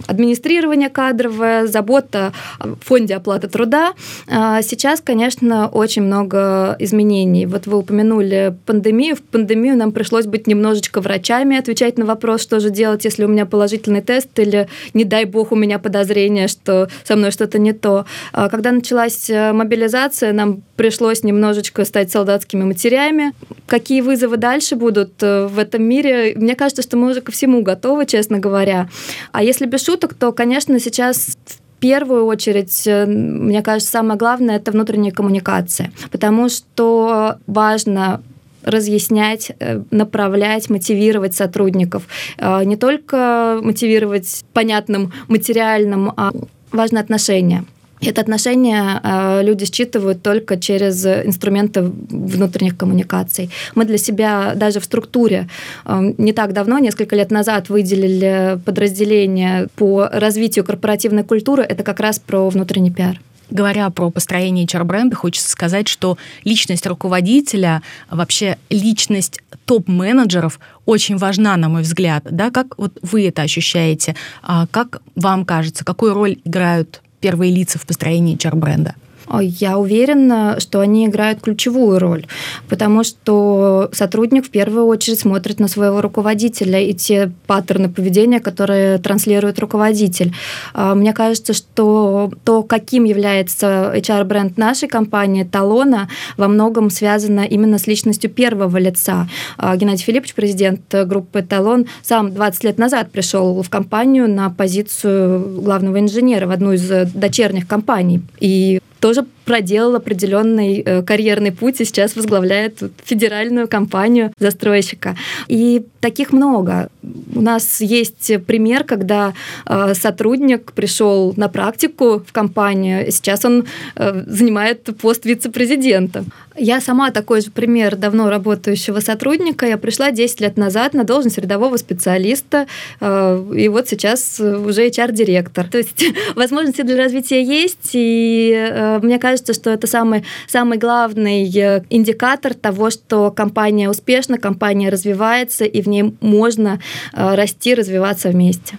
администрирование 0.07 0.89
кадровое, 0.89 1.67
забота 1.67 2.33
о 2.59 2.75
фонде 2.81 3.15
оплаты 3.15 3.49
труда. 3.49 3.93
А 4.29 4.63
сейчас, 4.63 5.01
конечно, 5.01 5.69
очень 5.69 6.03
много 6.03 6.77
изменений. 6.79 7.47
Вот 7.47 7.67
вы 7.67 7.79
упомянули 7.79 8.57
пандемию. 8.67 9.17
В 9.17 9.23
пандемию 9.23 9.77
нам 9.77 9.93
пришлось 9.93 10.27
быть 10.27 10.47
немножечко 10.47 11.01
врачами, 11.01 11.57
отвечать 11.57 11.99
на 11.99 12.05
вопрос, 12.05 12.43
что 12.43 12.61
же 12.61 12.71
делать, 12.71 13.05
если 13.05 13.25
у 13.25 13.29
меня 13.29 13.47
положительный 13.47 14.01
тест 14.01 14.39
или, 14.39 14.69
не 14.95 15.05
дай 15.05 15.25
бог, 15.25 15.53
у 15.53 15.57
меня 15.57 15.79
подозрение, 15.79 16.49
что 16.49 16.89
со 17.05 17.17
мной 17.17 17.31
что-то 17.31 17.59
не 17.59 17.73
то. 17.73 18.07
А 18.33 18.49
когда 18.49 18.73
началась 18.73 19.29
э, 19.31 19.53
мобилизация, 19.53 20.33
нам 20.33 20.63
пришлось 20.77 21.23
немножечко 21.23 21.85
стать 21.85 22.11
солдатскими 22.11 22.65
матерями. 22.65 23.33
Какие 23.67 24.01
вызовы 24.01 24.37
дальше 24.37 24.77
будут 24.77 25.23
э, 25.23 25.47
в 25.47 25.59
этом 25.59 25.83
мире? 25.83 26.35
Мне 26.37 26.55
кажется, 26.55 26.83
что 26.83 26.97
мы 26.97 27.11
уже 27.11 27.21
ко 27.21 27.33
всему 27.33 27.63
готовы, 27.63 28.07
честно 28.07 28.39
говоря. 28.39 28.89
А 29.33 29.43
если 29.43 29.67
без 29.73 29.85
шуток, 29.85 30.15
то, 30.15 30.33
конечно, 30.33 30.79
сейчас 30.79 31.37
в 31.47 31.81
первую 31.81 32.27
очередь, 32.27 32.87
э, 32.87 33.07
мне 33.07 33.63
кажется, 33.63 33.91
самое 33.91 34.19
главное– 34.19 34.57
это 34.59 34.71
внутренняя 34.71 35.13
коммуникация, 35.13 35.91
потому 36.11 36.49
что 36.49 37.39
важно 37.47 38.23
разъяснять, 38.63 39.51
э, 39.59 39.83
направлять, 39.91 40.71
мотивировать 40.71 41.35
сотрудников. 41.35 42.03
Э, 42.39 42.63
не 42.65 42.77
только 42.77 43.59
мотивировать 43.63 44.45
понятным 44.53 45.13
материальным, 45.29 46.13
а 46.17 46.31
важно 46.71 47.01
отношения. 47.01 47.65
Это 48.05 48.21
отношение 48.21 49.01
э, 49.03 49.43
люди 49.45 49.65
считывают 49.65 50.23
только 50.23 50.59
через 50.59 51.07
инструменты 51.07 51.83
внутренних 51.83 52.77
коммуникаций. 52.77 53.51
Мы 53.75 53.85
для 53.85 53.99
себя 53.99 54.55
даже 54.57 54.81
в 54.81 54.85
структуре 54.85 55.49
э, 55.85 56.13
не 56.19 56.33
так 56.33 56.53
давно, 56.53 56.79
несколько 56.79 57.15
лет 57.15 57.31
назад, 57.31 57.69
выделили 57.69 58.59
подразделение 58.65 59.69
по 59.77 60.09
развитию 60.13 60.65
корпоративной 60.65 61.23
культуры. 61.23 61.63
Это 61.63 61.85
как 61.85 62.01
раз 62.01 62.19
про 62.19 62.49
внутренний 62.49 62.91
пиар. 62.91 63.21
Говоря 63.51 63.91
про 63.91 64.11
построение 64.11 64.65
HR-бренда, 64.65 65.15
хочется 65.15 65.51
сказать, 65.51 65.87
что 65.87 66.17
личность 66.43 66.87
руководителя, 66.87 67.83
вообще 68.11 68.57
личность 68.71 69.41
топ-менеджеров 69.67 70.59
очень 70.87 71.19
важна, 71.19 71.57
на 71.59 71.69
мой 71.69 71.83
взгляд. 71.83 72.25
Да? 72.31 72.51
Как 72.51 72.79
вот 72.79 72.99
вы 73.03 73.29
это 73.29 73.43
ощущаете? 73.43 74.17
А 74.43 74.67
как 74.71 75.03
вам 75.17 75.45
кажется, 75.45 75.85
какую 75.85 76.15
роль 76.15 76.39
играют 76.45 77.03
первые 77.23 77.55
лица 77.55 77.79
в 77.79 77.87
построении 77.87 78.37
HR-бренда? 78.37 78.97
Я 79.41 79.79
уверена, 79.79 80.57
что 80.59 80.81
они 80.81 81.07
играют 81.07 81.41
ключевую 81.41 81.99
роль, 81.99 82.27
потому 82.69 83.05
что 83.05 83.89
сотрудник 83.93 84.47
в 84.47 84.51
первую 84.51 84.87
очередь 84.87 85.21
смотрит 85.21 85.61
на 85.61 85.69
своего 85.69 86.01
руководителя 86.01 86.81
и 86.81 86.93
те 86.93 87.31
паттерны 87.47 87.89
поведения, 87.89 88.41
которые 88.41 88.99
транслирует 88.99 89.59
руководитель. 89.59 90.35
А, 90.75 90.95
мне 90.95 91.13
кажется, 91.13 91.53
что 91.53 92.31
то, 92.45 92.63
каким 92.63 93.05
является 93.05 93.93
HR-бренд 93.95 94.59
нашей 94.59 94.89
компании, 94.89 95.45
Талона, 95.45 96.09
во 96.37 96.49
многом 96.49 96.91
связано 96.91 97.41
именно 97.41 97.79
с 97.79 97.87
личностью 97.87 98.31
первого 98.31 98.77
лица. 98.79 99.29
А, 99.57 99.77
Геннадий 99.77 100.05
Филиппович, 100.05 100.35
президент 100.35 100.83
группы 101.07 101.43
Талон, 101.43 101.87
сам 102.03 102.33
20 102.35 102.65
лет 102.65 102.79
назад 102.79 103.11
пришел 103.11 103.63
в 103.63 103.71
компанию 103.71 104.29
на 104.29 104.51
позицию 104.51 105.63
главного 105.63 106.01
инженера 106.01 106.47
в 106.47 106.51
одну 106.51 106.73
из 106.73 106.89
дочерних 107.13 107.67
компаний. 107.67 108.21
И 108.41 108.81
тоже 109.03 109.27
проделал 109.45 109.97
определенный 109.97 110.83
э, 110.85 111.03
карьерный 111.03 111.53
путь 111.53 111.81
и 111.81 111.85
сейчас 111.85 112.17
возглавляет 112.17 112.83
федеральную 113.05 113.69
компанию 113.69 114.33
застройщика. 114.39 115.17
И 115.49 115.83
таких 116.01 116.33
много. 116.33 116.89
У 117.35 117.41
нас 117.41 117.81
есть 117.81 118.33
пример, 118.47 118.85
когда 118.85 119.35
э, 119.67 119.95
сотрудник 119.95 120.73
пришел 120.73 121.33
на 121.37 121.49
практику 121.49 122.23
в 122.27 122.33
компанию, 122.33 123.07
и 123.07 123.11
сейчас 123.11 123.45
он 123.45 123.65
э, 123.97 124.25
занимает 124.27 124.89
пост 125.01 125.25
вице-президента. 125.25 126.25
Я 126.57 126.81
сама 126.81 127.11
такой 127.11 127.41
же 127.41 127.51
пример 127.51 127.97
давно 127.97 128.29
работающего 128.29 129.01
сотрудника. 129.01 129.67
Я 129.67 129.79
пришла 129.79 130.11
10 130.11 130.41
лет 130.41 130.57
назад 130.57 130.93
на 130.93 131.05
должность 131.05 131.39
рядового 131.39 131.77
специалиста, 131.77 132.67
э, 133.01 133.45
и 133.57 133.69
вот 133.69 133.89
сейчас 133.89 134.39
уже 134.41 134.89
HR-директор. 134.89 135.67
То 135.69 135.79
есть 135.79 136.05
возможности 136.35 136.83
для 136.83 136.97
развития 136.97 137.43
есть, 137.43 137.91
и 137.95 138.53
э, 138.55 138.99
мне 139.03 139.19
кажется, 139.19 139.32
что 139.37 139.71
это 139.71 139.87
самый, 139.87 140.25
самый 140.47 140.79
главный 140.79 141.51
э, 141.51 141.83
индикатор 141.91 142.55
того, 142.55 142.91
что 142.91 143.31
компания 143.31 143.89
успешна, 143.89 144.39
компания 144.39 144.89
развивается, 144.89 145.65
и 145.65 145.83
в 145.83 145.89
ней 145.89 146.15
можно 146.21 146.81
расти, 147.13 147.75
развиваться 147.75 148.29
вместе. 148.29 148.79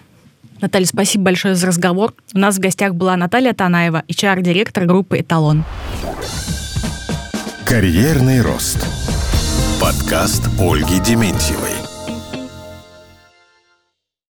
Наталья, 0.63 0.85
спасибо 0.85 1.25
большое 1.25 1.55
за 1.55 1.67
разговор. 1.67 2.13
У 2.33 2.39
нас 2.39 2.55
в 2.55 2.59
гостях 2.59 2.95
была 2.95 3.17
Наталья 3.17 3.53
Танаева, 3.53 4.03
HR-директор 4.07 4.85
группы 4.85 5.19
«Эталон». 5.19 5.65
Карьерный 7.65 8.41
рост. 8.41 8.77
Подкаст 9.81 10.47
Ольги 10.59 10.99
Дементьевой. 10.99 11.72